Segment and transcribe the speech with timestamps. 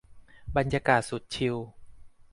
[0.55, 1.55] บรรยากาศสุดชิล